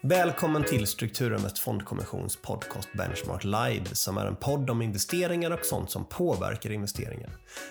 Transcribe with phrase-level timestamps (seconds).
[0.00, 5.90] Välkommen till Strukturinvest Fondkommissions podcast Benchmark Live som är en podd om investeringar och sånt
[5.90, 7.30] som påverkar investeringar.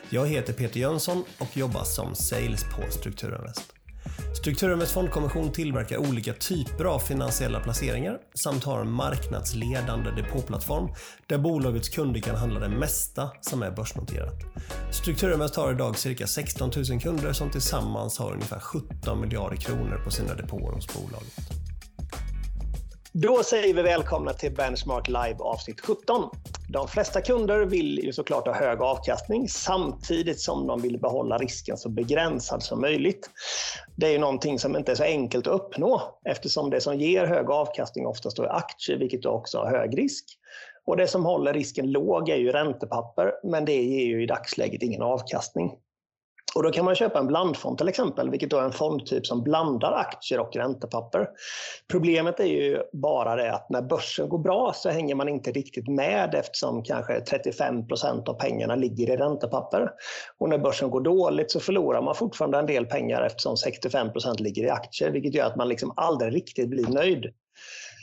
[0.09, 3.73] Jag heter Peter Jönsson och jobbar som sales på Strukturinvest.
[4.37, 10.89] Strukturinvest Fondkommission tillverkar olika typer av finansiella placeringar samt har en marknadsledande depåplattform
[11.27, 14.43] där bolagets kunder kan handla det mesta som är börsnoterat.
[14.91, 20.11] Strukturinvest har idag cirka 16 000 kunder som tillsammans har ungefär 17 miljarder kronor på
[20.11, 21.65] sina depåer hos bolaget.
[23.17, 26.29] Då säger vi välkomna till Benchmark Live avsnitt 17.
[26.69, 31.77] De flesta kunder vill ju såklart ha hög avkastning samtidigt som de vill behålla risken
[31.77, 33.29] så begränsad som möjligt.
[33.95, 37.25] Det är ju någonting som inte är så enkelt att uppnå eftersom det som ger
[37.25, 40.25] hög avkastning oftast är aktier, vilket också har hög risk.
[40.85, 44.83] Och det som håller risken låg är ju räntepapper, men det ger ju i dagsläget
[44.83, 45.71] ingen avkastning.
[46.55, 49.43] Och då kan man köpa en blandfond till exempel, vilket då är en fondtyp som
[49.43, 51.27] blandar aktier och räntepapper.
[51.91, 55.87] Problemet är ju bara det att när börsen går bra så hänger man inte riktigt
[55.87, 59.89] med eftersom kanske 35 procent av pengarna ligger i räntepapper.
[60.37, 64.39] Och när börsen går dåligt så förlorar man fortfarande en del pengar eftersom 65 procent
[64.39, 67.25] ligger i aktier, vilket gör att man liksom aldrig riktigt blir nöjd.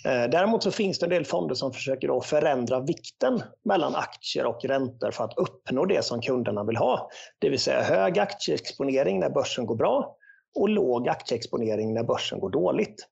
[0.05, 4.47] Eh, däremot så finns det en del fonder som försöker då förändra vikten mellan aktier
[4.47, 7.11] och räntor för att uppnå det som kunderna vill ha.
[7.39, 10.17] Det vill säga hög aktieexponering när börsen går bra
[10.55, 13.09] och låg aktieexponering när börsen går dåligt.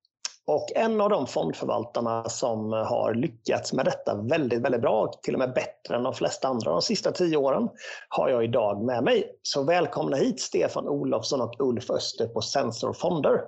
[0.47, 5.39] Och en av de fondförvaltarna som har lyckats med detta väldigt, väldigt bra, till och
[5.39, 7.69] med bättre än de flesta andra de sista tio åren,
[8.09, 9.25] har jag idag med mig.
[9.43, 13.41] Så välkomna hit Stefan Olofsson och Ulf Öster på Sensor Fonder.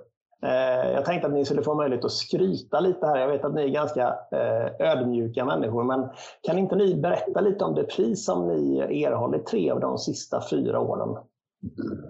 [0.43, 3.19] Eh, jag tänkte att ni skulle få möjlighet att skryta lite här.
[3.19, 6.09] Jag vet att ni är ganska eh, ödmjuka människor, men
[6.41, 10.43] kan inte ni berätta lite om det pris som ni erhållit tre av de sista
[10.49, 11.17] fyra åren?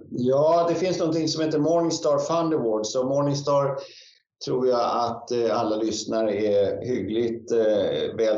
[0.10, 3.76] Ja, det finns någonting som heter Morningstar Fund Awards Så Morningstar
[4.46, 7.52] tror jag att eh, alla lyssnare är hyggligt
[8.18, 8.38] väl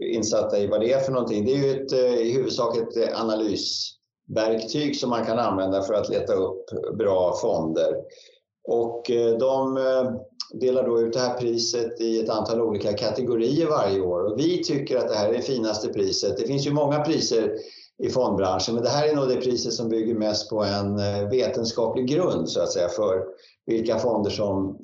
[0.00, 1.44] insatta i vad det är för någonting.
[1.44, 6.32] Det är ju ett, i huvudsak ett analysverktyg som man kan använda för att leta
[6.32, 6.64] upp
[6.98, 7.94] bra fonder.
[8.64, 10.12] Och eh, de eh,
[10.60, 14.24] delar då ut det här priset i ett antal olika kategorier varje år.
[14.24, 16.36] Och vi tycker att det här är det finaste priset.
[16.36, 17.54] Det finns ju många priser
[17.98, 21.28] i fondbranschen, men det här är nog det priset som bygger mest på en eh,
[21.30, 23.24] vetenskaplig grund så att säga för
[23.66, 24.78] vilka fonder som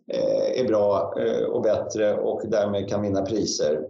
[0.55, 1.15] är bra
[1.53, 3.81] och bättre och därmed kan vinna priser.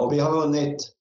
[0.00, 0.95] Och vi har vunnit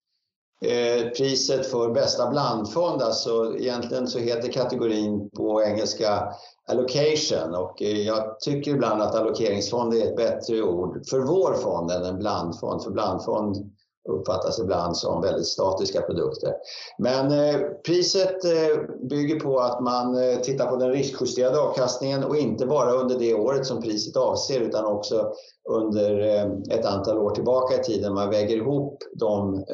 [0.62, 6.34] Eh, priset för bästa blandfond, alltså egentligen så heter kategorin på engelska
[6.68, 11.92] allocation och eh, jag tycker ibland att allokeringsfond är ett bättre ord för vår fond
[11.92, 12.84] än en blandfond.
[12.84, 13.72] För blandfond
[14.10, 16.54] uppfattas ibland som väldigt statiska produkter.
[16.98, 22.38] Men eh, priset eh, bygger på att man eh, tittar på den riskjusterade avkastningen och
[22.38, 25.32] inte bara under det året som priset avser utan också
[25.70, 28.14] under eh, ett antal år tillbaka i tiden.
[28.14, 29.66] Man väger ihop de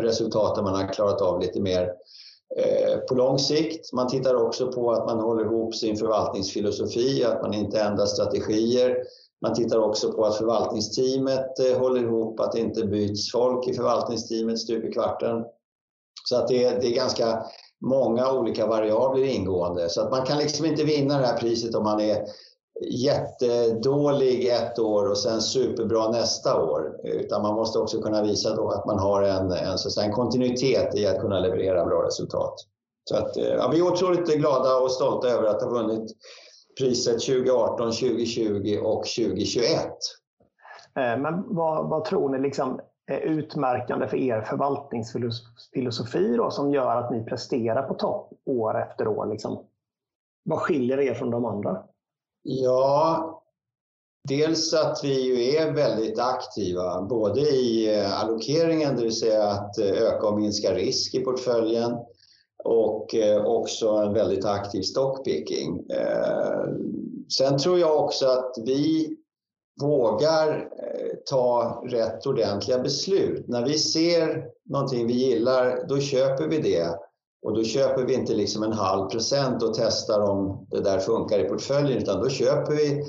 [0.00, 1.82] resultat resultaten man har klarat av lite mer
[2.56, 3.92] eh, på lång sikt.
[3.92, 8.96] Man tittar också på att man håller ihop sin förvaltningsfilosofi, att man inte ändrar strategier.
[9.42, 13.74] Man tittar också på att förvaltningsteamet eh, håller ihop, att det inte byts folk i
[13.74, 15.44] förvaltningsteamet stup i kvarten.
[16.24, 17.42] Så att det, är, det är ganska
[17.80, 19.88] många olika variabler ingående.
[19.88, 22.24] Så att man kan liksom inte vinna det här priset om man är
[22.84, 27.00] jättedålig ett år och sen superbra nästa år.
[27.04, 30.94] Utan man måste också kunna visa då att man har en, en, så en kontinuitet
[30.94, 32.54] i att kunna leverera bra resultat.
[33.04, 36.12] Så att, eh, ja, vi är otroligt glada och stolta över att ha vunnit
[36.78, 39.86] priset 2018, 2020 och 2021.
[40.96, 46.96] Eh, men vad, vad tror ni liksom är utmärkande för er förvaltningsfilosofi då, som gör
[46.96, 49.26] att ni presterar på topp år efter år?
[49.26, 49.64] Liksom?
[50.44, 51.82] Vad skiljer er från de andra?
[52.42, 53.42] Ja,
[54.28, 59.78] dels att vi ju är väldigt aktiva, både i eh, allokeringen, det vill säga att
[59.78, 61.98] eh, öka och minska risk i portföljen,
[62.64, 65.86] och eh, också en väldigt aktiv stockpicking.
[65.90, 66.64] Eh,
[67.38, 69.16] sen tror jag också att vi
[69.80, 73.48] vågar eh, ta rätt ordentliga beslut.
[73.48, 76.96] När vi ser någonting vi gillar, då köper vi det.
[77.42, 81.38] Och då köper vi inte liksom en halv procent och testar om det där funkar
[81.38, 83.04] i portföljen utan då köper vi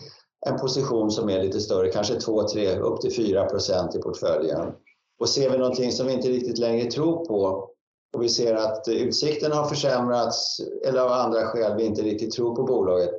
[0.45, 4.71] en position som är lite större, kanske 2, 3, upp till 4 procent i portföljen.
[5.19, 7.70] Och ser vi någonting som vi inte riktigt längre tror på
[8.13, 12.55] och vi ser att utsikten har försämrats eller av andra skäl vi inte riktigt tror
[12.55, 13.11] på bolaget,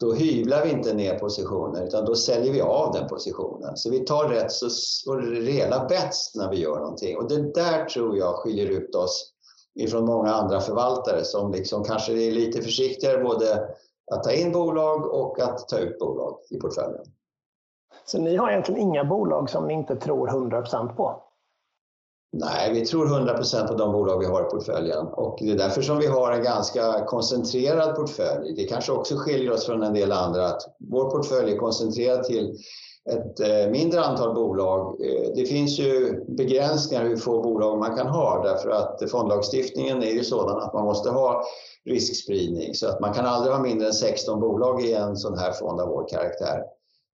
[0.00, 3.76] då hyvlar vi inte ner positioner, utan då säljer vi av den positionen.
[3.76, 8.16] Så vi tar rätt så rejäla bets när vi gör någonting och det där tror
[8.16, 9.32] jag skiljer ut oss
[9.74, 13.68] ifrån många andra förvaltare som liksom kanske är lite försiktigare både
[14.12, 17.04] att ta in bolag och att ta ut bolag i portföljen.
[18.06, 21.22] Så ni har egentligen inga bolag som ni inte tror 100% på?
[22.36, 25.82] Nej, vi tror 100% på de bolag vi har i portföljen och det är därför
[25.82, 28.54] som vi har en ganska koncentrerad portfölj.
[28.56, 32.56] Det kanske också skiljer oss från en del andra att vår portfölj är koncentrerad till
[33.10, 35.00] ett eh, mindre antal bolag.
[35.00, 40.12] Eh, det finns ju begränsningar hur få bolag man kan ha därför att fondlagstiftningen är
[40.12, 41.44] ju sådan att man måste ha
[41.84, 45.52] riskspridning så att man kan aldrig ha mindre än 16 bolag i en sån här
[45.52, 46.62] fond av vår karaktär.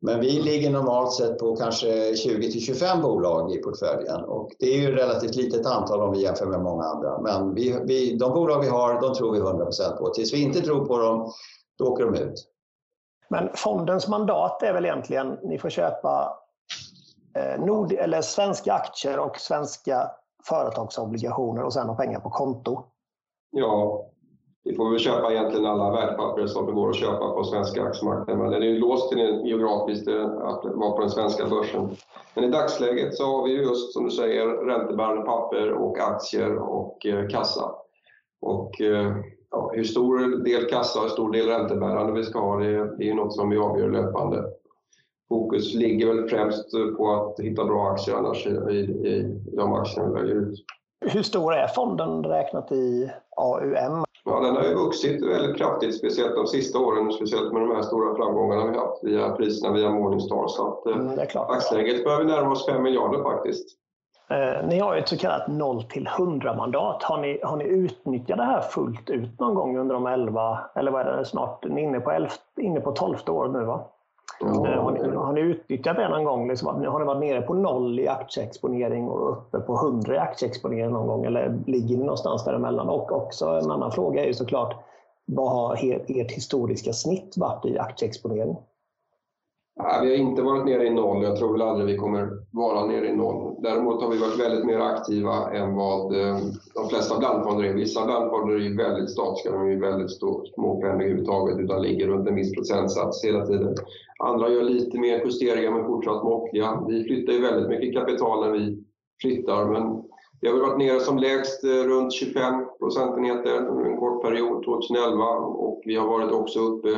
[0.02, 4.66] Men vi ligger normalt sett på kanske 20 till 25 bolag i portföljen och det
[4.66, 7.20] är ju ett relativt litet antal om vi jämför med många andra.
[7.20, 10.08] Men vi, vi, de bolag vi har, de tror vi 100% på.
[10.08, 11.32] Tills vi inte tror på dem,
[11.78, 12.46] då åker de ut.
[13.28, 16.38] Men fondens mandat är väl egentligen, ni får köpa
[17.36, 20.10] eh, nord eller svenska aktier och svenska
[20.48, 22.84] företagsobligationer och sen ha pengar på konto?
[23.50, 24.06] Ja,
[24.64, 28.42] vi får väl köpa egentligen alla värdepapper som det går att köpa på svenska aktiemarknaden.
[28.42, 31.90] Men den är ju låst till den geografiskt eh, att vara på den svenska börsen.
[32.34, 37.06] Men i dagsläget så har vi just som du säger räntebärande papper och aktier och
[37.06, 37.72] eh, kassa.
[38.40, 39.16] Och eh,
[39.50, 43.04] ja, hur stor del kassa och hur stor del räntebärande vi ska ha det, det
[43.04, 44.44] är ju något som vi avgör löpande.
[45.28, 50.08] Fokus ligger väl främst på att hitta bra aktier annars i, i, i de aktierna
[50.08, 50.64] vi väljer ut.
[51.00, 54.04] Hur stor är fonden räknat i AUM?
[54.24, 57.82] Ja, den har ju vuxit väldigt kraftigt, speciellt de sista åren, speciellt med de här
[57.82, 60.48] stora framgångarna vi haft via priserna via Morningstar.
[60.48, 63.68] Så att eh, mm, dagsläget börjar vi närma oss 5 miljarder faktiskt.
[64.30, 67.02] Eh, ni har ju ett så kallat 0 till 100 mandat.
[67.02, 70.90] Har ni, har ni utnyttjat det här fullt ut någon gång under de 11, eller
[70.90, 72.30] vad är det snart, ni är inne på, 11,
[72.60, 73.84] inne på 12 år nu va?
[74.40, 74.68] Ja.
[74.68, 76.48] Eh, har, ni, har ni utnyttjat det någon gång?
[76.48, 80.90] Liksom, har ni varit nere på noll i aktieexponering och uppe på 100 i aktieexponering
[80.90, 81.24] någon gång?
[81.24, 82.88] Eller ligger ni någonstans däremellan?
[82.88, 84.74] Och också en annan fråga är ju såklart,
[85.26, 85.74] vad har
[86.08, 88.56] ert historiska snitt varit i aktieexponering?
[90.02, 91.22] Vi har inte varit nere i noll.
[91.22, 93.54] Jag tror väl aldrig vi kommer vara nere i noll.
[93.62, 96.36] Däremot har vi varit väldigt mer aktiva än vad eh,
[96.74, 97.74] de flesta blandfonder är.
[97.74, 100.10] Vissa blandfonder är ju väldigt statiska, de är väldigt
[100.54, 103.74] små pengar överhuvudtaget utan ligger runt en viss procentsats hela tiden.
[104.18, 106.84] Andra gör lite mer justeringar men fortsatt måttliga.
[106.88, 108.84] Vi flyttar ju väldigt mycket kapital när vi
[109.22, 110.02] flyttar men
[110.40, 115.24] vi har varit nere som lägst eh, runt 25 procentenheter under en kort period 2011
[115.38, 116.88] och vi har varit också uppe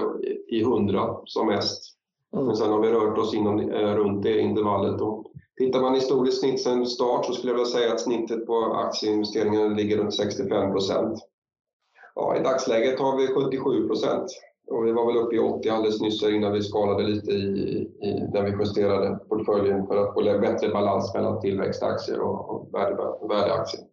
[0.48, 2.01] i 100 som mest
[2.32, 5.00] men sen har vi rört oss inom, eh, runt det intervallet.
[5.00, 5.24] Och
[5.58, 9.74] tittar man historiskt snitt sen start så skulle jag vilja säga att snittet på aktieinvesteringar
[9.74, 11.18] ligger runt 65 procent.
[12.14, 14.30] Ja, I dagsläget har vi 77 procent
[14.70, 17.36] och vi var väl uppe i 80 alldeles nyss innan vi skalade lite i,
[18.02, 22.96] i, när vi justerade portföljen för att få bättre balans mellan tillväxtaktier och, och värde,
[23.28, 23.84] värdeaktier.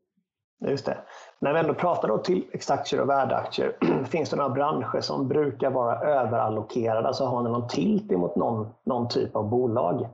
[0.67, 0.97] Just det.
[1.39, 3.77] När vi ändå pratar då tillväxtaktier och värdeaktier,
[4.09, 7.07] finns det några branscher som brukar vara överallokerade?
[7.07, 10.07] Alltså har ni någon tilt emot någon, någon typ av bolag?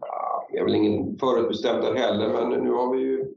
[0.00, 3.34] Ja, jag är väl ingen förutbestämd där heller, men nu har vi ju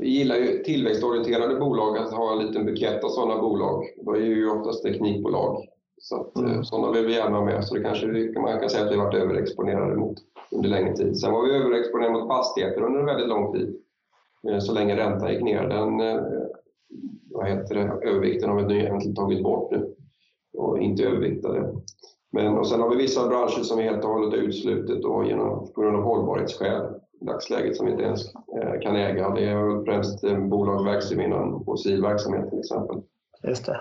[0.00, 3.84] vi gillar ju tillväxtorienterade bolag, att ha en liten bukett av sådana bolag.
[3.96, 5.66] Då är ju oftast teknikbolag.
[6.00, 6.52] Så att, mm.
[6.52, 7.64] Eh, sådana vill vi gärna ha med.
[7.64, 8.06] Så det kanske
[8.40, 10.18] man kan säga att vi varit överexponerade mot
[10.50, 11.20] under längre tid.
[11.20, 13.82] Sen var vi överexponerade mot fastigheter under en väldigt lång tid.
[14.48, 15.68] Eh, så länge räntan gick ner.
[15.68, 16.22] Den eh,
[17.30, 19.94] vad heter det, övervikten har vi egentligen tagit bort nu
[20.58, 21.72] och inte överviktade.
[22.32, 25.80] Men, och sen har vi vissa branscher som vi helt och hållet då genom, på
[25.80, 26.82] grund av hållbarhetsskäl
[27.20, 29.30] i dagsläget som vi inte ens eh, kan äga.
[29.30, 32.96] Det är främst bolag verksamma inom fossil verksamhet till exempel.
[33.42, 33.80] Just det.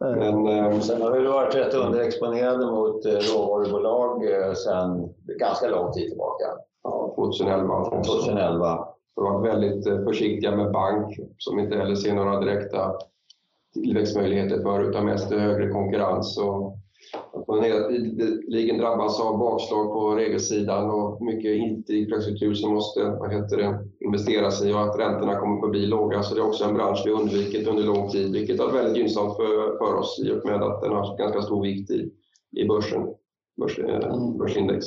[0.00, 4.24] Men, sen har vi varit rätt underexponerade mot råvarubolag
[4.56, 6.44] sedan ganska lång tid tillbaka
[6.82, 8.02] ja, 2011.
[8.04, 8.88] 2011.
[9.16, 12.92] Vi har varit väldigt eh, försiktiga med bank som inte heller ser några direkta
[13.74, 16.38] tillväxtmöjligheter för utan mest högre konkurrens.
[16.38, 16.78] Och
[17.32, 23.56] att man tiden drabbas av bakslag på regelsidan och mycket IT-infrastruktur som måste vad heter
[23.56, 26.22] det, investeras i och att räntorna kommer förbli låga.
[26.22, 29.36] Så det är också en bransch vi undvikit under lång tid, vilket är väldigt gynnsamt
[29.36, 32.10] för, för oss i och med att den har ganska stor vikt i,
[32.56, 33.06] i börsen,
[33.60, 34.38] börs, eh, mm.
[34.38, 34.86] börsindex.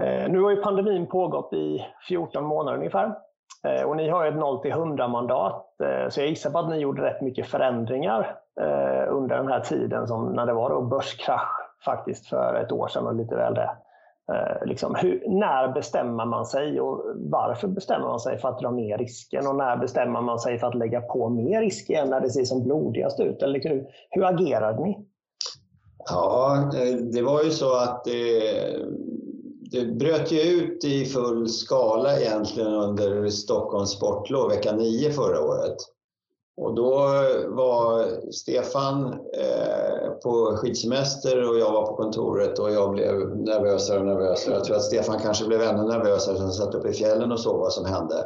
[0.00, 3.14] Eh, nu har ju pandemin pågått i 14 månader ungefär.
[3.66, 5.80] Eh, och ni har ett 0 till 100 mandat.
[5.82, 8.38] Eh, så jag gissar på att ni gjorde rätt mycket förändringar
[9.08, 11.50] under den här tiden som när det var då börskrasch
[11.84, 13.70] faktiskt för ett år sedan och lite väl det.
[14.64, 18.98] Liksom, hur, när bestämmer man sig och varför bestämmer man sig för att dra ner
[18.98, 22.30] risken och när bestämmer man sig för att lägga på mer risk igen när det
[22.30, 23.42] ser som blodigast ut?
[23.42, 25.06] Eller hur, hur agerade ni?
[26.10, 26.70] Ja,
[27.12, 28.86] det var ju så att eh,
[29.72, 35.76] det bröt ju ut i full skala egentligen under Stockholms sportlov vecka 9 förra året.
[36.56, 36.96] Och då
[37.48, 44.06] var Stefan eh, på skidsemester och jag var på kontoret och jag blev nervösare och
[44.06, 44.54] nervösare.
[44.54, 47.40] Jag tror att Stefan kanske blev ännu nervösare som han satt uppe i fjällen och
[47.40, 48.24] såg vad som hände.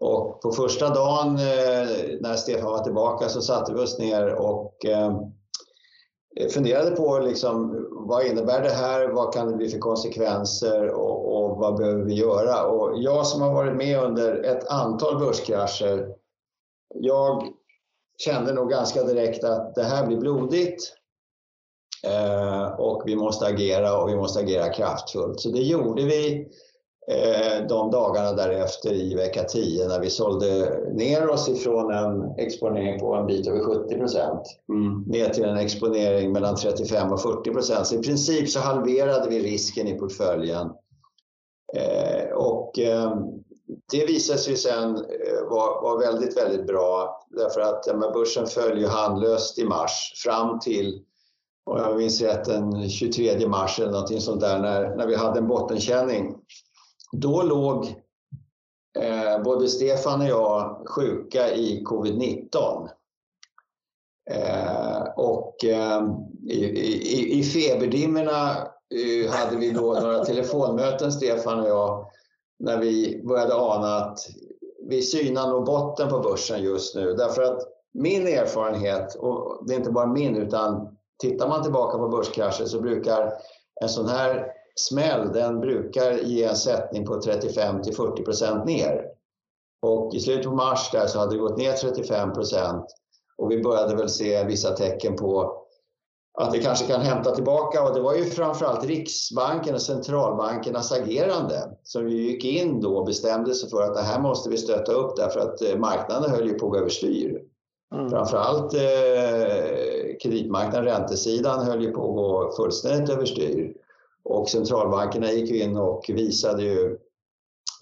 [0.00, 1.88] Och på första dagen eh,
[2.20, 5.20] när Stefan var tillbaka så satte vi oss ner och eh,
[6.36, 11.36] Eh, funderade på liksom, vad innebär det här, vad kan det bli för konsekvenser och,
[11.36, 12.66] och vad behöver vi göra?
[12.66, 16.20] Och jag som har varit med under ett antal börskrascher
[16.94, 17.52] jag
[18.18, 20.92] kände nog ganska direkt att det här blir blodigt
[22.06, 25.40] eh, och vi måste agera och vi måste agera kraftfullt.
[25.40, 26.48] Så det gjorde vi
[27.68, 33.14] de dagarna därefter i vecka 10 när vi sålde ner oss ifrån en exponering på
[33.14, 35.02] en bit över 70 procent mm.
[35.06, 37.86] ner till en exponering mellan 35 och 40 procent.
[37.86, 40.70] Så i princip så halverade vi risken i portföljen.
[41.76, 42.78] Eh, och
[43.90, 48.78] det visade sig sen eh, vara var väldigt, väldigt bra därför att ja, börsen föll
[48.78, 51.02] ju handlöst i mars fram till,
[51.66, 55.38] om jag minns rätt, den 23 mars eller någonting sånt där när, när vi hade
[55.38, 56.36] en bottenkänning.
[57.12, 57.84] Då låg
[58.98, 62.88] eh, både Stefan och jag sjuka i covid-19.
[64.30, 66.02] Eh, och eh,
[66.46, 68.50] i, i, i feberdimmorna
[68.94, 72.06] eh, hade vi då några telefonmöten, Stefan och jag,
[72.58, 74.18] när vi började ana att
[74.88, 77.14] vi synar nog botten på börsen just nu.
[77.14, 77.62] Därför att
[77.92, 82.80] min erfarenhet, och det är inte bara min utan tittar man tillbaka på börskrascher så
[82.80, 83.32] brukar
[83.80, 89.04] en sån här smäll, den brukar ge en sättning på 35 till 40 procent ner.
[89.82, 92.84] Och i slutet på mars där så hade det gått ner 35 procent
[93.38, 95.60] och vi började väl se vissa tecken på
[96.38, 97.82] att vi kanske kan hämta tillbaka.
[97.82, 103.06] Och det var ju framförallt Riksbanken och centralbankernas agerande som vi gick in då och
[103.06, 106.46] bestämde sig för att det här måste vi stötta upp därför att eh, marknaden höll
[106.46, 107.42] ju på att gå överstyr.
[107.94, 108.10] Mm.
[108.10, 108.80] Framförallt eh,
[110.22, 113.74] kreditmarknaden, räntesidan höll ju på att gå fullständigt överstyr.
[114.30, 116.98] Och centralbankerna gick in och visade ju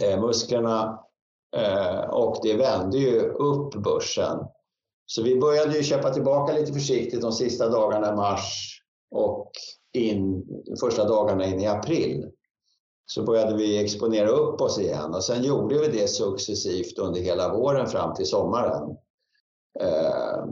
[0.02, 1.00] eh, musklerna
[1.56, 4.38] eh, och det vände ju upp börsen.
[5.06, 9.50] Så vi började ju köpa tillbaka lite försiktigt de sista dagarna i mars och
[9.92, 12.30] in, de första dagarna in i april.
[13.06, 17.54] Så började vi exponera upp oss igen och sen gjorde vi det successivt under hela
[17.54, 18.96] våren fram till sommaren.
[19.80, 20.44] Eh,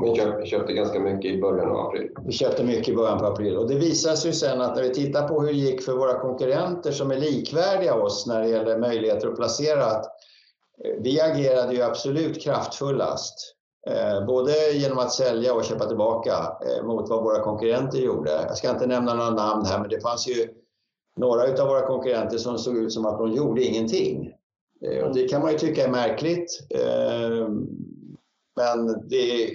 [0.00, 2.10] vi köpte, köpte ganska mycket i början av april.
[2.26, 4.94] Vi köpte mycket i början på april och det visade sig sen att när vi
[4.94, 8.78] tittar på hur det gick för våra konkurrenter som är likvärdiga oss när det gäller
[8.78, 10.04] möjligheter att placera att
[10.84, 13.34] eh, vi agerade ju absolut kraftfullast.
[13.90, 16.32] Eh, både genom att sälja och köpa tillbaka
[16.66, 18.30] eh, mot vad våra konkurrenter gjorde.
[18.30, 20.48] Jag ska inte nämna några namn här, men det fanns ju
[21.16, 24.32] några av våra konkurrenter som såg ut som att de gjorde ingenting.
[25.04, 26.60] Och det kan man ju tycka är märkligt.
[28.56, 29.50] Men det,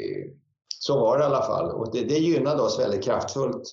[0.79, 1.71] så var det i alla fall.
[1.71, 3.63] Och det, det gynnade oss väldigt kraftfullt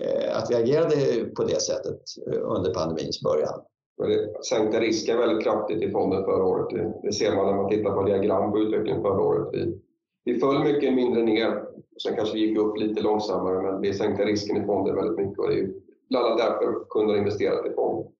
[0.00, 3.60] eh, att vi agerade på det sättet eh, under pandemins början.
[3.98, 6.66] Det sänkte risken väldigt kraftigt i fonden förra året.
[6.70, 9.48] Det, det ser man när man tittar på diagram på utvecklingen förra året.
[9.52, 9.80] Vi,
[10.24, 11.64] vi föll mycket mindre ner.
[12.02, 15.38] Sen kanske vi gick upp lite långsammare, men vi sänkte risken i fonden väldigt mycket.
[15.38, 15.70] Och det är
[16.08, 18.12] bland annat därför kunder har investerat i fonden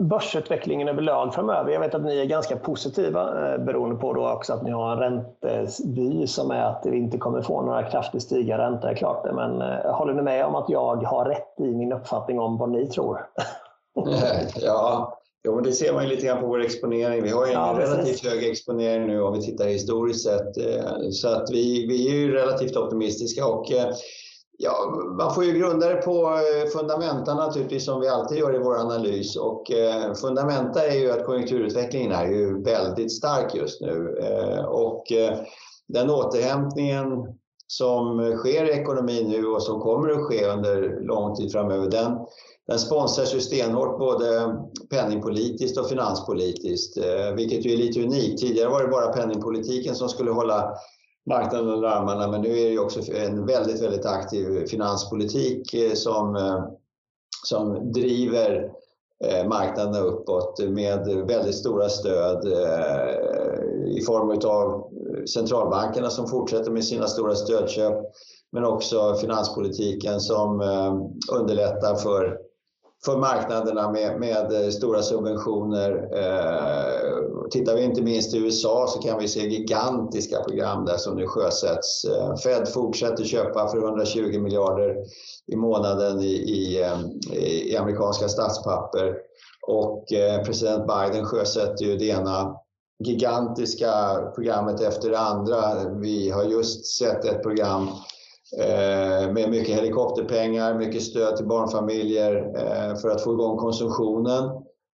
[0.00, 1.72] börsutvecklingen överlag framöver.
[1.72, 4.92] Jag vet att ni är ganska positiva eh, beroende på då också att ni har
[4.92, 8.94] en räntevy som är att vi inte kommer få några kraftigt stigande räntor.
[8.94, 12.40] Klart det, men eh, håller ni med om att jag har rätt i min uppfattning
[12.40, 13.26] om vad ni tror?
[14.60, 17.22] ja, Jo, men det ser man ju lite grann på vår exponering.
[17.22, 20.56] Vi har ju en ja, relativt hög exponering nu om vi tittar historiskt sett.
[20.56, 23.72] Eh, så att vi, vi är ju relativt optimistiska och
[24.62, 28.58] ja, man får ju grunda det på eh, fundamenta naturligtvis som vi alltid gör i
[28.58, 29.36] vår analys.
[29.36, 34.18] Och eh, fundamenta är ju att konjunkturutvecklingen är ju väldigt stark just nu.
[34.22, 35.04] Eh, och
[35.88, 37.06] den återhämtningen
[37.66, 42.18] som sker i ekonomin nu och som kommer att ske under lång tid framöver, den,
[42.66, 44.56] den sponsras ju stenhårt både
[44.90, 46.98] penningpolitiskt och finanspolitiskt,
[47.36, 48.40] vilket ju är lite unikt.
[48.40, 50.74] Tidigare var det bara penningpolitiken som skulle hålla
[51.30, 55.92] marknaden under armarna, men nu är det ju också en väldigt, väldigt aktiv finanspolitik eh,
[55.92, 56.64] som, eh,
[57.46, 58.70] som driver
[59.24, 62.46] eh, marknaderna uppåt med väldigt stora stöd
[63.86, 64.90] i form av
[65.26, 67.94] centralbankerna som fortsätter med sina stora stödköp
[68.52, 70.60] men också finanspolitiken som
[71.32, 72.38] underlättar för
[73.04, 75.90] för marknaderna med, med eh, stora subventioner.
[76.12, 81.16] Eh, tittar vi inte minst i USA så kan vi se gigantiska program där som
[81.16, 82.04] nu sjösätts.
[82.04, 84.96] Eh, Fed fortsätter köpa för 120 miljarder
[85.46, 87.00] i månaden i, i, eh,
[87.38, 89.14] i amerikanska statspapper
[89.66, 92.56] och eh, president Biden sjösätter ju det ena
[93.04, 93.92] gigantiska
[94.34, 95.88] programmet efter det andra.
[96.00, 97.88] Vi har just sett ett program
[98.58, 104.50] Eh, med mycket helikopterpengar, mycket stöd till barnfamiljer eh, för att få igång konsumtionen.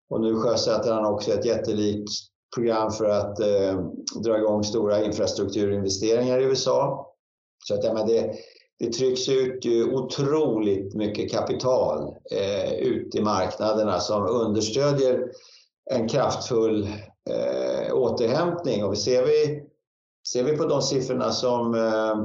[0.09, 2.09] Och nu sjösätter han också ett jättelikt
[2.55, 3.79] program för att eh,
[4.23, 7.11] dra igång stora infrastrukturinvesteringar i USA.
[7.67, 8.31] Så att, ja, men det,
[8.79, 15.31] det trycks ut ju otroligt mycket kapital eh, ut i marknaderna som understödjer
[15.91, 16.89] en kraftfull
[17.29, 18.83] eh, återhämtning.
[18.83, 19.63] Och vi ser, vi,
[20.27, 22.15] ser vi på de siffrorna som eh,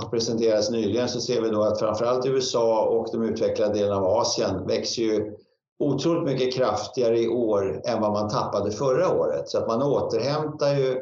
[0.00, 4.06] har presenterats nyligen så ser vi då att framförallt USA och de utvecklade delarna av
[4.06, 5.36] Asien växer ju
[5.78, 9.48] otroligt mycket kraftigare i år än vad man tappade förra året.
[9.48, 11.00] Så att man återhämtar ju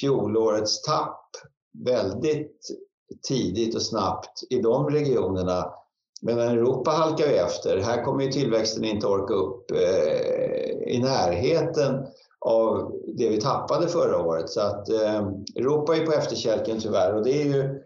[0.00, 1.26] fjolårets tapp
[1.84, 2.60] väldigt
[3.28, 5.72] tidigt och snabbt i de regionerna.
[6.22, 7.78] Medan Europa halkar ju efter.
[7.78, 12.06] Här kommer ju tillväxten inte orka upp eh, i närheten
[12.46, 14.50] av det vi tappade förra året.
[14.50, 17.80] Så att eh, Europa är på efterkälken tyvärr och det är ju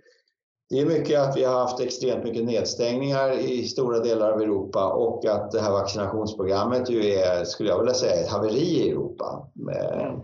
[0.70, 4.92] det är mycket att vi har haft extremt mycket nedstängningar i stora delar av Europa
[4.92, 9.48] och att det här vaccinationsprogrammet ju är, skulle jag vilja säga, ett haveri i Europa.
[9.60, 10.20] Mm.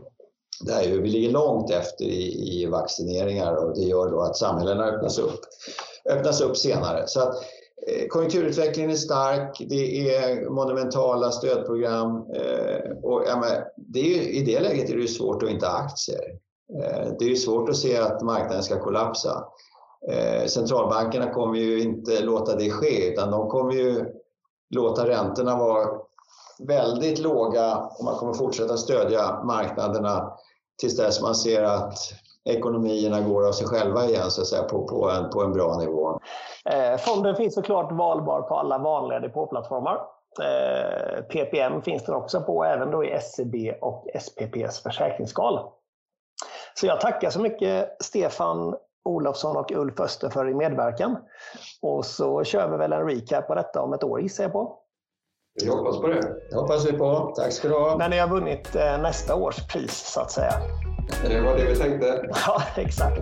[0.67, 4.85] Där ju, vi ligger långt efter i, i, vaccineringar och det gör då att samhällena
[4.85, 5.41] öppnas upp,
[6.11, 7.07] öppnas upp senare.
[7.07, 7.41] Så att, eh,
[7.87, 13.23] Eh, konjunkturutvecklingen är stark, det är monumentala stödprogram eh, och
[13.77, 16.21] det är ju, i det läget är det svårt att inte ha aktier.
[16.75, 19.45] Eh, det är ju svårt att se att marknaden ska kollapsa.
[20.47, 24.05] Centralbankerna kommer ju inte låta det ske utan de kommer ju
[24.71, 25.87] låta räntorna vara
[26.59, 30.33] väldigt låga och man kommer fortsätta stödja marknaderna
[30.81, 31.99] tills dess man ser att
[32.45, 35.79] ekonomierna går av sig själva igen så att säga, på, på, en, på en bra
[35.79, 36.21] nivå.
[36.65, 40.01] Eh, fonden finns såklart valbar på alla vanliga depåplattformar.
[40.43, 45.61] Eh, PPM finns den också på, även då i SEB och SPPs försäkringsskal.
[46.75, 51.17] Så jag tackar så mycket Stefan Olofsson och Ulf Öster för din medverkan.
[51.83, 54.79] Och så kör vi väl en recap på detta om ett år gissar jag på.
[55.63, 56.21] Vi hoppas på det.
[56.51, 57.33] Det hoppas vi på.
[57.37, 57.97] Tack ska du ha.
[57.97, 60.53] När ni har vunnit eh, nästa års pris så att säga.
[61.28, 62.28] Det var det vi tänkte.
[62.47, 63.19] Ja, exakt.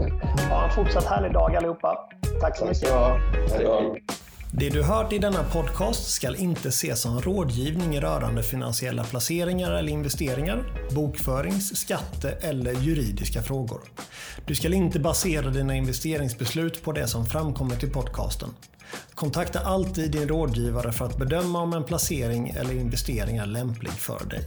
[0.50, 1.98] Ha en fortsatt härlig dag allihopa.
[2.40, 2.90] Tack så mycket.
[3.52, 3.96] Hej då.
[4.52, 9.92] Det du hört i denna podcast ska inte ses som rådgivning rörande finansiella placeringar eller
[9.92, 13.80] investeringar, bokförings-, skatte eller juridiska frågor.
[14.46, 18.48] Du ska inte basera dina investeringsbeslut på det som framkommit i podcasten.
[19.14, 24.24] Kontakta alltid din rådgivare för att bedöma om en placering eller investering är lämplig för
[24.24, 24.46] dig.